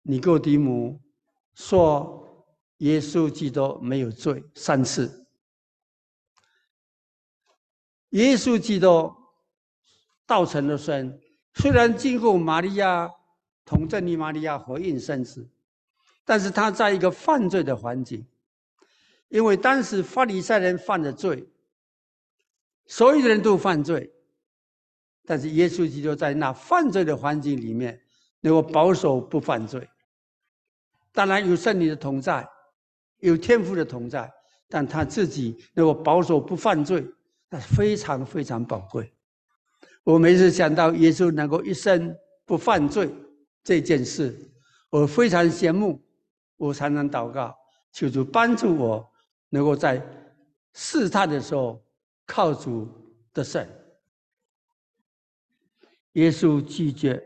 [0.01, 1.01] 尼哥底母
[1.55, 5.15] 说耶稣基督没有罪三次。
[8.09, 9.13] 耶稣基督
[10.25, 11.19] 道成了身，
[11.53, 13.09] 虽然经过玛利亚
[13.65, 15.47] 同正尼玛利亚回应生子，
[16.25, 18.25] 但是他在一个犯罪的环境，
[19.27, 21.47] 因为当时法利赛人犯的罪，
[22.87, 24.11] 所有的人都犯罪，
[25.25, 28.01] 但是耶稣基督在那犯罪的环境里面，
[28.41, 29.87] 能够保守不犯罪。
[31.11, 32.47] 当然有圣灵的同在，
[33.19, 34.31] 有天赋的同在，
[34.67, 37.05] 但他自己能够保守不犯罪，
[37.49, 39.11] 那非常非常宝贵。
[40.03, 43.09] 我每次想到耶稣能够一生不犯罪
[43.63, 44.37] 这件事，
[44.89, 46.01] 我非常羡慕。
[46.57, 47.57] 我常常祷告，
[47.93, 49.13] 求主帮助我，
[49.47, 50.05] 能够在
[50.73, 51.81] 试探的时候
[52.25, 52.85] 靠主
[53.31, 53.65] 得胜。
[56.13, 57.23] 耶稣拒绝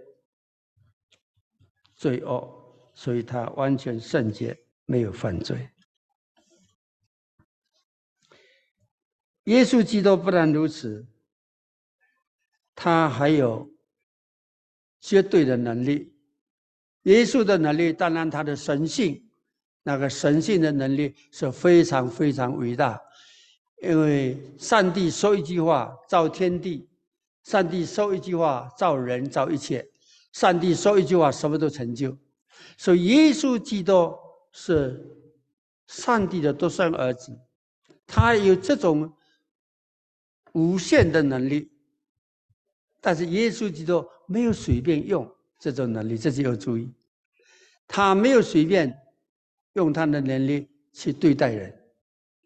[1.96, 2.48] 罪恶，
[2.94, 4.56] 所以他完全圣洁，
[4.86, 5.68] 没有犯罪。
[9.46, 11.06] 耶稣基督不但如此，
[12.76, 13.70] 他还有
[15.00, 16.14] 绝对的能力。
[17.04, 19.22] 耶稣的能力，当然他的神性。
[19.86, 22.98] 那个神性的能力是非常非常伟大，
[23.82, 26.88] 因为上帝说一句话造天地，
[27.44, 29.86] 上帝说一句话造人造一切，
[30.32, 32.18] 上帝说一句话什么都成就，
[32.78, 34.16] 所以耶稣基督
[34.54, 35.06] 是
[35.88, 37.38] 上帝的独生儿子，
[38.08, 39.14] 他有这种
[40.54, 41.72] 无限的能力，
[43.00, 46.92] 但是耶稣基督没有随便用这种能力，这是要注意，
[47.88, 49.00] 他没有随便。
[49.76, 51.76] 用他的能力去对待人，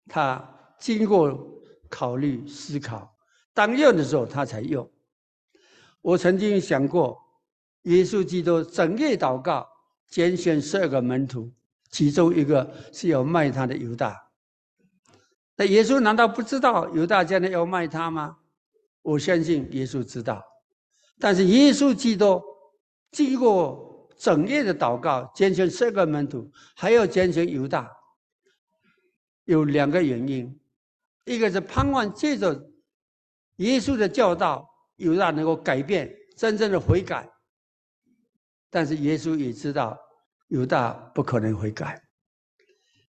[0.07, 0.41] 他
[0.79, 3.13] 经过考虑思考，
[3.53, 4.89] 当用的时候他才用。
[6.01, 7.21] 我曾经想过，
[7.81, 9.67] 耶稣基督整夜祷告，
[10.07, 11.51] 拣选十二个门徒，
[11.89, 14.26] 其中一个是要卖他的犹大。
[15.57, 18.37] 那耶稣难道不知道犹大将来要卖他吗？
[19.01, 20.41] 我相信耶稣知道，
[21.19, 22.41] 但是耶稣基督
[23.11, 23.85] 经过。
[24.19, 27.87] 整夜的祷告，拣选十个门徒，还要拣选犹大，
[29.43, 30.59] 有两个原因，
[31.25, 32.67] 一个是盼望借着
[33.57, 37.29] 耶稣的教导，犹大能够改变，真正的悔改。
[38.71, 39.95] 但是耶稣也知道
[40.47, 42.01] 犹大不可能悔改，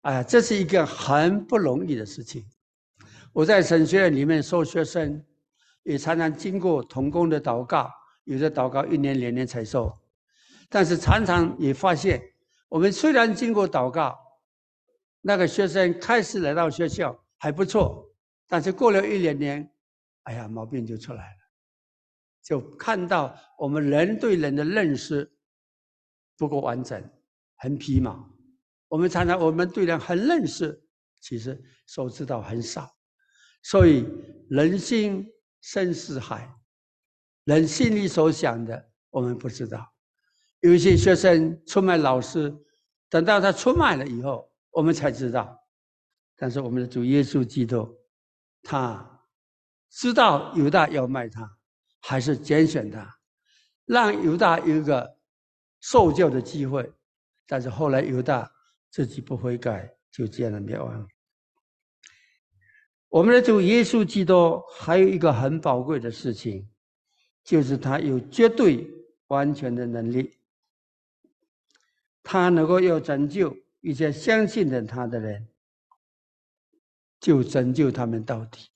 [0.02, 2.44] 啊，这是一个很不容易的事情。
[3.32, 5.24] 我在神学院里面收学生，
[5.84, 7.90] 也常常经过童工的祷告，
[8.24, 9.96] 有的祷告一年两年才收。
[10.68, 12.20] 但是常常也发现，
[12.68, 14.18] 我们虽然经过祷告，
[15.20, 18.04] 那个学生开始来到学校还不错，
[18.48, 19.70] 但是过了一两年，
[20.24, 21.38] 哎呀，毛病就出来了，
[22.42, 25.32] 就看到我们人对人的认识
[26.36, 27.00] 不够完整，
[27.56, 28.31] 很皮毛。
[28.92, 30.78] 我们常常我们对人很认识，
[31.22, 32.94] 其实所知道很少，
[33.62, 34.06] 所以
[34.50, 35.26] 人心
[35.62, 36.54] 深似海，
[37.44, 39.90] 人心里所想的我们不知道。
[40.60, 42.54] 有一些学生出卖老师，
[43.08, 45.58] 等到他出卖了以后，我们才知道。
[46.36, 47.96] 但是我们的主耶稣基督，
[48.62, 49.26] 他
[49.88, 51.50] 知道犹大要卖他，
[52.02, 53.08] 还是拣选他，
[53.86, 55.16] 让犹大有一个
[55.80, 56.92] 受教的机会。
[57.46, 58.51] 但是后来犹大
[58.92, 61.08] 自己不悔改，就这样灭亡。
[63.08, 66.68] 我们的主耶稣基督还有一个很宝贵的事情，
[67.42, 68.86] 就是他有绝对
[69.28, 70.38] 完全的能力。
[72.22, 75.48] 他能够要拯救一些相信的他的人，
[77.18, 78.68] 就拯救他们到底。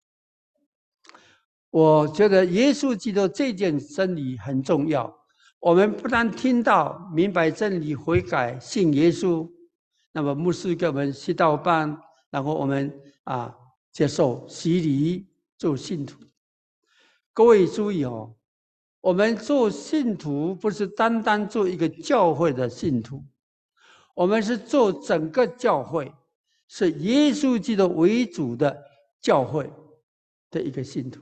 [1.69, 5.15] 我觉得耶稣基督这件真理很重要。
[5.61, 9.51] 我们不但听到明白真理、悔改、信耶稣，
[10.17, 11.95] 那么牧师给我们洗道班，
[12.31, 12.91] 然后我们
[13.25, 13.55] 啊
[13.93, 15.27] 接受洗礼
[15.59, 16.19] 做信徒。
[17.35, 18.35] 各位注意哦，
[19.03, 23.23] 我们做信徒不是单单做一个教会的信徒。
[24.15, 26.11] 我们是做整个教会，
[26.67, 28.75] 是耶稣基督为主的
[29.21, 29.71] 教会
[30.51, 31.21] 的一个信徒。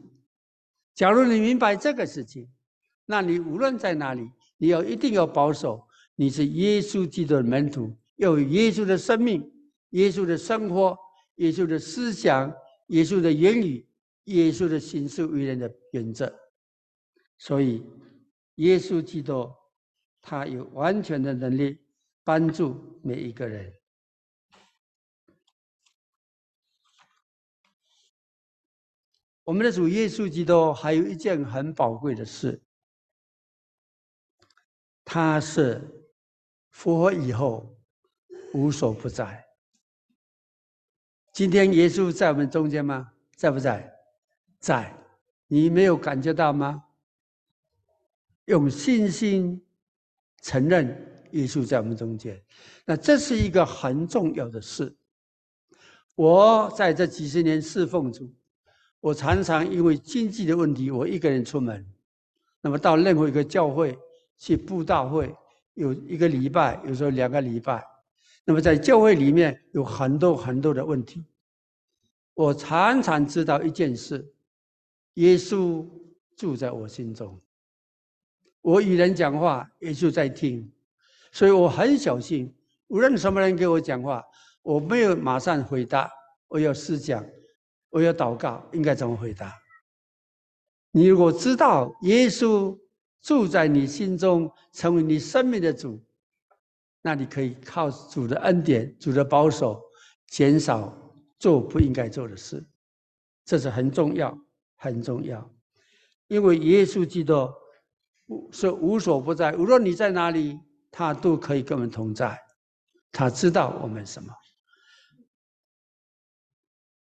[0.95, 2.49] 假如你明白这个事情，
[3.07, 5.85] 那你无论在哪里，你要一定要保守，
[6.15, 9.52] 你是耶稣基督的门徒，有耶稣的生命、
[9.90, 10.98] 耶稣的生活、
[11.37, 12.52] 耶稣的思想、
[12.88, 13.88] 耶稣的言语、
[14.25, 16.35] 耶稣的行事为人的原则。
[17.38, 17.85] 所以，
[18.56, 19.52] 耶稣基督
[20.21, 21.79] 他有完全的能力。
[22.27, 23.71] 帮助每一个人。
[29.42, 32.62] 我们的主耶稣基督还有一件很宝贵的事，
[35.04, 36.08] 他是
[36.71, 37.73] 复活以后
[38.55, 39.44] 无所不在。
[41.33, 43.13] 今天耶稣在我们中间吗？
[43.37, 43.92] 在不在？
[44.59, 44.96] 在。
[45.48, 46.85] 你没有感觉到吗？
[48.46, 49.61] 用信心
[50.40, 51.11] 承认。
[51.33, 52.40] 耶稣在我们中间。
[52.87, 54.96] 那这是一个很重要的事。
[56.15, 58.33] 我在这几十年侍奉主，
[59.00, 61.85] 我常常因为经济的问题，我一个人出门。
[62.61, 63.98] 那么到任何一个教会
[64.38, 65.35] 去布道会，
[65.73, 67.85] 有一个礼拜，有时候两个礼拜。
[68.45, 71.25] 那么在教会里面有很多很多的问题。
[72.35, 74.35] 我常常知道一件事：
[75.15, 75.87] 耶稣
[76.37, 77.40] 住在我心中。
[78.61, 80.71] 我与人讲话，耶稣在听，
[81.33, 82.53] 所以我很小心。
[82.88, 84.25] 无论什么人给我讲话，
[84.63, 86.11] 我没有马上回答，
[86.49, 87.25] 我要思想，
[87.90, 89.55] 我要祷告，应该怎么回答？
[90.90, 92.79] 你如果知道耶稣
[93.21, 96.03] 住在你心中，成为你生命的主，
[97.05, 99.81] 那你可以靠主的恩典、主的保守，
[100.27, 100.98] 减少。
[101.37, 102.65] 做不应该做的事，
[103.44, 104.38] 这是很重要，
[104.77, 105.55] 很重要。
[106.27, 107.52] 因为耶稣基督
[108.50, 110.59] 是无所不在，无论你在哪里，
[110.90, 112.40] 他都可以跟我们同在。
[113.13, 114.33] 他知道我们什么。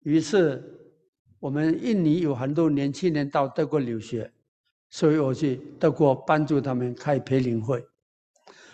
[0.03, 0.95] 于是，
[1.39, 4.31] 我们印尼有很多年轻人到德国留学，
[4.89, 7.85] 所以我去德国帮助他们开培灵会。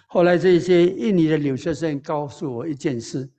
[0.10, 3.30] 后来，这些印尼的留学生告诉我一件事。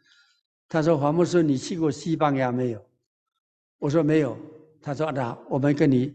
[0.68, 2.86] 他说：“黄牧师，你去过西班牙没有？”
[3.80, 4.36] 我说：“没有。”
[4.82, 6.14] 他说：“那我们跟你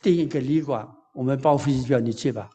[0.00, 2.50] 订一个旅馆，我们包飞机票，你去吧。”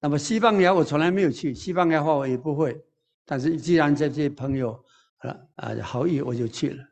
[0.00, 2.78] 那么西班牙我从来没有去，西班牙话我也不会。
[3.24, 4.72] 但是既然这些朋友
[5.18, 6.84] 啊啊好意，我就去了。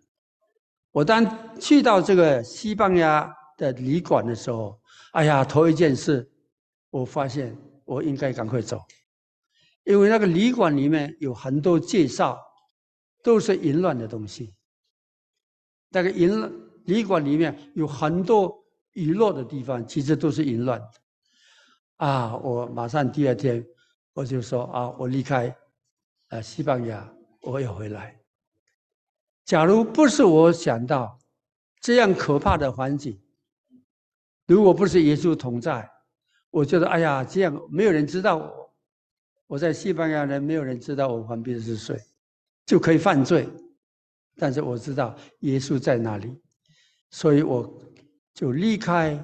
[0.92, 4.80] 我当去到这个西班牙的旅馆的时候，
[5.12, 6.30] 哎呀，头一件事，
[6.90, 7.57] 我发现
[7.89, 8.84] 我应该赶快走。
[9.84, 12.39] 因为那个旅馆里面有很多介绍，
[13.22, 14.55] 都是淫乱的东西。
[15.89, 16.30] 那个淫
[16.84, 18.55] 旅馆里面有很多
[18.93, 20.91] 娱乐的地方，其实都是淫乱的。
[21.97, 23.66] 啊，我马上第二天
[24.12, 25.57] 我就说啊，我离开，
[26.28, 27.11] 呃，西班牙，
[27.41, 28.20] 我要回来。
[29.47, 31.18] 假如不是我想到
[31.80, 33.18] 这样可怕的环境，
[34.47, 35.91] 如果不是耶稣同在，
[36.51, 38.68] 我觉得哎呀，这样没有人知道我。
[39.46, 41.99] 我在西班牙人，没有人知道我旁边是谁，
[42.66, 43.49] 就可以犯罪。
[44.36, 46.38] 但是我知道耶稣在哪里，
[47.11, 47.82] 所以我
[48.34, 49.18] 就离开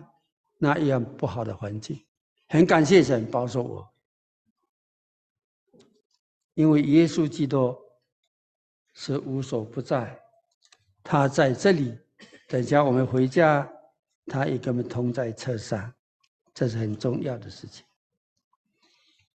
[0.57, 2.03] 那样不好的环境。
[2.49, 3.89] 很感谢神保守我，
[6.55, 7.77] 因为耶稣基督
[8.95, 10.19] 是无所不在，
[11.03, 11.97] 他在这里。
[12.49, 13.71] 等下我们回家，
[14.27, 15.93] 他也跟我们同在车上，
[16.55, 17.85] 这是很重要的事情。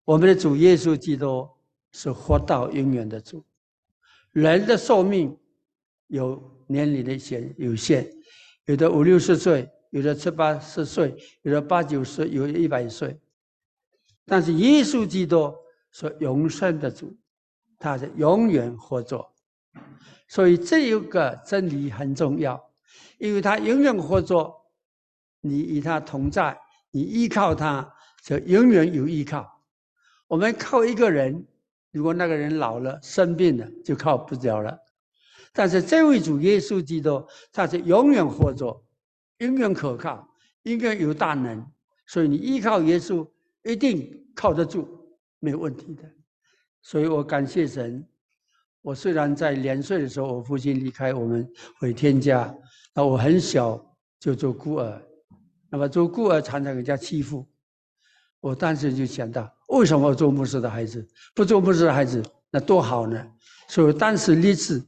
[0.04, 1.48] 我们的主耶稣基督
[1.90, 3.44] 是活到永远的主。
[4.32, 5.36] 人的寿命
[6.08, 8.08] 有年龄的限有限，
[8.66, 13.18] 有的五六十岁，有的七八十岁，有的八九十，有一百岁。
[14.26, 15.54] 但是耶稣基督
[15.90, 17.16] 是永生的主，
[17.78, 19.26] 他是永远活着。
[20.28, 22.62] 所以这一个真理很重要，
[23.18, 24.54] 因为他永远活着，
[25.40, 26.58] 你与他同在，
[26.97, 27.92] 你依靠他，
[28.24, 29.62] 就永远有依靠。
[30.28, 31.47] 我们靠一个人，
[31.92, 34.78] 如果那个人老了、生病了，就靠不了了。
[35.53, 37.22] 但是这位主耶稣基督，
[37.53, 38.82] 他是永远活着，
[39.40, 40.26] 永远可靠，
[40.62, 41.70] 永远有大能。
[42.07, 43.28] 所以你依靠耶稣，
[43.62, 44.88] 一定靠得住，
[45.38, 46.03] 没有问题的。
[46.80, 48.09] 所以我感谢神。
[48.80, 51.47] 我虽然在两岁的时候，我父亲离开我们
[51.78, 52.57] 回天家，
[52.94, 55.03] 那我很小就做孤儿，
[55.77, 57.47] 那么做孤儿常常人家欺负。
[58.41, 63.22] 我当时就想到，为什么做牧师的孩子不做牧师的孩子，那多好呢？
[63.68, 64.83] 所以当时立志，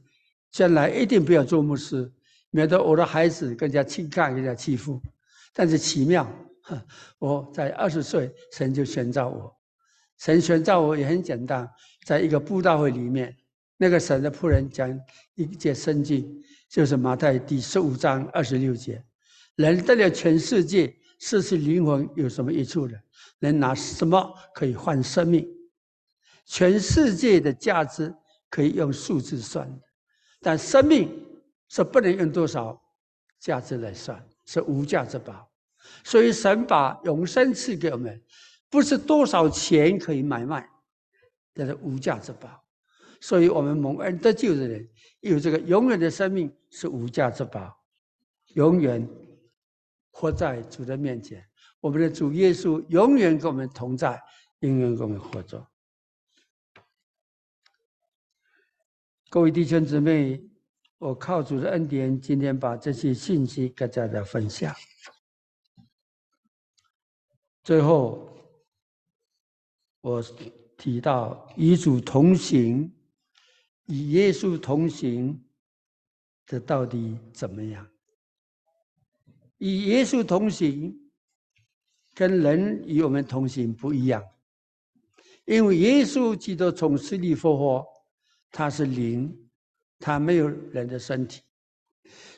[0.51, 2.11] 将来一定不要做牧师，
[2.49, 4.99] 免得我的孩子更加轻看、更加欺负。
[5.53, 6.27] 但是奇妙，
[7.19, 9.55] 我在二十岁，神就选召我。
[10.17, 11.69] 神选召我也很简单，
[12.03, 13.37] 在一个布道会里面，
[13.77, 14.89] 那个神的仆人讲
[15.35, 19.03] 一节圣经，就是马太第十五章二十六节：
[19.59, 22.97] 人得了全世界，失去灵魂有什么益处呢？
[23.39, 25.45] 能拿什么可以换生命？
[26.45, 28.15] 全世界的价值
[28.49, 29.69] 可以用数字算，
[30.39, 31.11] 但生命
[31.67, 32.81] 是不能用多少
[33.37, 35.51] 价值来算，是无价之宝。
[36.05, 38.23] 所以神把永生赐给我们，
[38.69, 40.65] 不是多少钱可以买卖，
[41.53, 42.63] 这是无价之宝。
[43.19, 44.87] 所以我们蒙恩得救的人，
[45.19, 47.77] 有这个永远的生命是无价之宝，
[48.53, 49.05] 永远
[50.19, 51.47] 活在主的面前。
[51.79, 54.21] 我们的主耶稣永远跟我们同在，
[54.59, 55.65] 永远跟我们合作。
[59.29, 60.43] 各位弟兄姊妹，
[60.97, 64.75] 我靠主的恩典，今天把这些信息跟大家分享。
[67.63, 68.29] 最后，
[70.01, 70.21] 我
[70.75, 72.91] 提到与主同行，
[73.85, 75.41] 与耶稣同行，
[76.45, 77.89] 这到底怎么样？
[79.59, 80.93] 与耶稣同行，
[82.13, 84.21] 跟人与我们同行不一样，
[85.45, 87.85] 因为耶稣基督从死里复活，
[88.51, 89.33] 他是灵，
[89.99, 91.41] 他没有人的身体，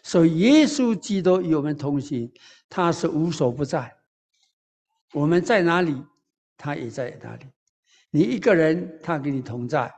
[0.03, 2.31] 所以耶稣基督与我们同行，
[2.67, 3.95] 他是无所不在。
[5.13, 5.95] 我们在哪里，
[6.57, 7.45] 他也在哪里。
[8.09, 9.89] 你一个人，他跟你同在；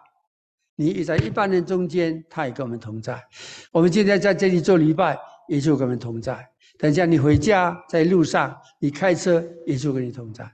[0.76, 3.24] 你也在一般人中间，他也跟我们同在。
[3.72, 5.18] 我们今天在这里做礼拜，
[5.50, 6.53] 耶稣跟我们同在。
[6.78, 10.52] 等下你回家，在路上你开车，耶稣跟你同在。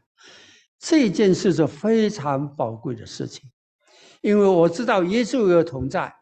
[0.78, 3.49] 这件事是非常宝贵的事情，
[4.22, 6.13] 因为我知道耶稣有同在，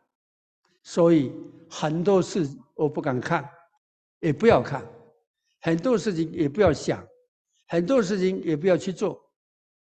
[0.83, 1.31] 所以
[1.69, 3.49] 很多事我不敢看，
[4.19, 4.81] 也不要看；
[5.61, 7.05] 很多事情也不要想，
[7.67, 9.19] 很多事情也不要去做，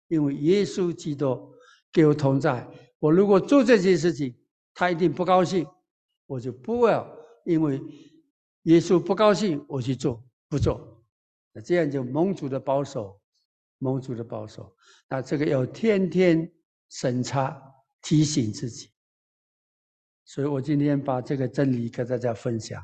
[0.08, 1.54] 因为耶稣基督
[1.92, 2.68] 给我同在。
[3.00, 4.34] 我如果做这件事情，
[4.74, 5.68] 他一定不高兴，
[6.26, 7.08] 我就不要，
[7.44, 7.80] 因为。
[8.66, 11.06] 耶稣不高兴，我去做不做，
[11.54, 13.22] 那这样就蒙主的保守，
[13.78, 14.76] 蒙主的保守。
[15.08, 16.52] 那这个要天天
[16.90, 17.62] 审查
[18.02, 18.92] 提醒自己。
[20.24, 22.82] 所以我今天把这个真理跟大家分享，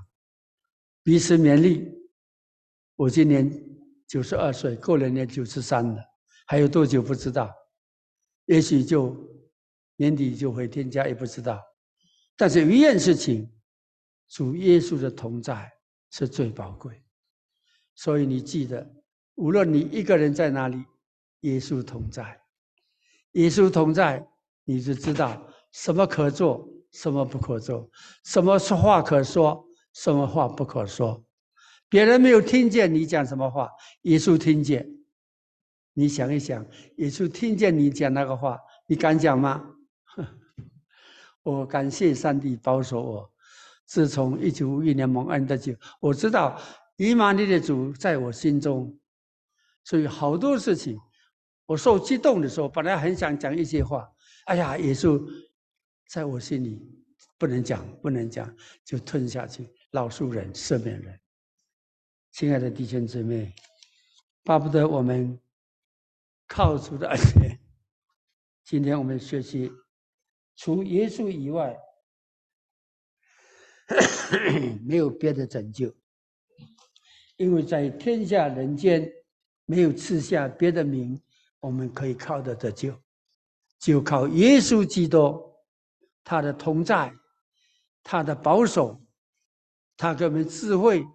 [1.02, 1.92] 彼此勉励。
[2.96, 3.52] 我今年
[4.08, 6.00] 九十二岁，过两年九十三了，
[6.46, 7.52] 还有多久不知道？
[8.46, 9.18] 也许就
[9.96, 11.60] 年底就回天家，也不知道。
[12.38, 13.52] 但是有一件事情。
[14.32, 15.70] 主耶稣的同在
[16.10, 17.04] 是最宝贵，
[17.96, 18.90] 所以你记得，
[19.36, 20.82] 无论你一个人在哪里，
[21.42, 22.40] 耶稣同在，
[23.34, 24.26] 耶稣同在，
[24.64, 27.90] 你就知道什么可做，什么不可做，
[28.24, 31.22] 什么说话可说，什么话不可说。
[31.90, 33.70] 别人没有听见你讲什么话，
[34.04, 34.90] 耶稣听见。
[35.92, 36.66] 你想一想，
[36.96, 38.58] 耶稣听见你讲那个话，
[38.88, 39.76] 你敢讲吗？
[41.44, 43.31] 我感谢上帝保守我。
[43.92, 46.58] 自从一九五一年蒙恩的就，我知道
[46.96, 48.98] 以马内的主在我心中，
[49.84, 50.98] 所以好多事情，
[51.66, 54.10] 我受激动的时候，本来很想讲一些话，
[54.46, 55.22] 哎呀，耶稣
[56.08, 56.82] 在我心里
[57.38, 61.20] 不能讲，不能讲，就吞下去，饶恕人，赦免人。
[62.32, 63.54] 亲爱的弟兄姊妹，
[64.46, 65.38] 巴不得我们
[66.48, 67.60] 靠主的恩典，
[68.64, 69.70] 今天我们学习
[70.56, 71.78] 除耶稣以外。
[74.86, 75.94] 没有别的拯救，
[77.36, 79.12] 因为在天下人间
[79.66, 81.22] 没有赐下别的名，
[81.60, 82.98] 我们可以靠得得救，
[83.80, 85.42] 就靠耶稣基督，
[86.24, 87.14] 他的同在，
[88.04, 89.00] 他的保守，
[89.98, 91.06] 他给我们智慧，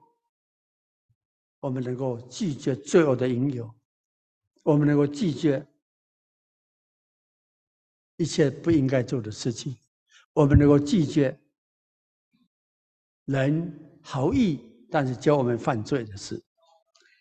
[1.61, 3.75] 我们能够拒绝罪恶的引诱，
[4.63, 5.67] 我们能够拒绝
[8.17, 9.77] 一切不应该做的事情，
[10.35, 11.41] 我们能够拒绝。
[13.27, 13.73] 人
[14.03, 14.61] 好意，
[14.91, 16.43] 但是教我们犯罪的事。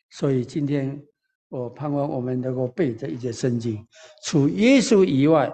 [0.10, 1.03] 所以今天
[1.49, 3.86] 我盼望我们能够背这一节圣经：
[4.24, 5.53] 除耶稣以外，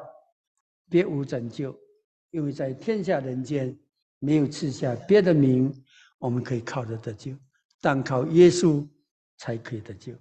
[0.90, 1.76] 别无拯救。
[2.32, 3.78] 因为在天下人间
[4.20, 5.74] 没有赐下别的名，
[6.18, 7.36] 我们可以靠着得救，
[7.82, 8.88] 但靠耶稣
[9.38, 10.14] 才可以得救。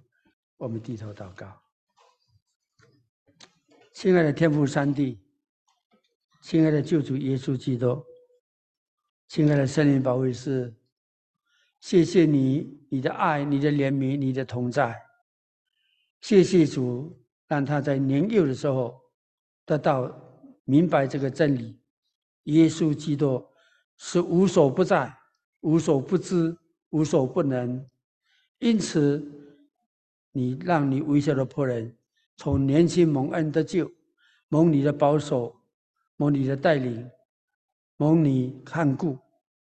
[0.57, 1.57] 我们低头祷告，
[3.93, 5.19] 亲爱的天父上帝，
[6.41, 8.03] 亲爱的救主耶稣基督。
[9.31, 10.75] 亲爱的圣灵保卫师，
[11.79, 14.93] 谢谢你，你的爱，你的怜悯，你的同在。
[16.19, 17.17] 谢谢主，
[17.47, 19.01] 让他在年幼的时候
[19.65, 20.13] 得到
[20.65, 21.79] 明白这个真理：
[22.43, 23.41] 耶稣基督
[23.95, 25.17] 是无所不在、
[25.61, 26.53] 无所不知、
[26.89, 27.87] 无所不能。
[28.59, 29.25] 因此，
[30.33, 31.97] 你让你微笑的仆人
[32.35, 33.89] 从年轻蒙恩得救，
[34.49, 35.55] 蒙你的保守，
[36.17, 37.09] 蒙你的带领。
[38.01, 39.15] 蒙你看顾，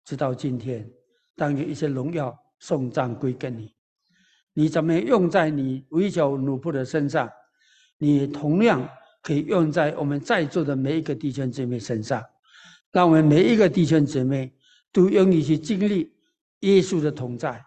[0.04, 0.86] 直到今天，
[1.34, 3.74] 当有一些荣耀送葬归给你，
[4.52, 7.26] 你怎么用在你微小奴仆的身上，
[7.96, 8.86] 你同样
[9.22, 12.22] 可以用在我们在座的每一个弟兄姊妹身上，
[12.92, 14.54] 让我们每一个弟兄姊妹
[14.92, 16.12] 都愿意去经历
[16.60, 17.64] 耶稣的同在，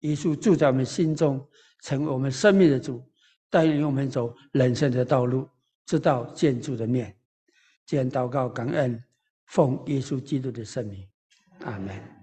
[0.00, 1.46] 耶稣住在我们心中，
[1.82, 3.02] 成为我们生命的主，
[3.50, 5.46] 带领我们走人生的道路，
[5.84, 7.14] 直到建筑的面。
[7.84, 9.04] 这样祷告感恩。
[9.48, 11.06] 奉耶稣基督的圣名，
[11.60, 12.17] 阿门。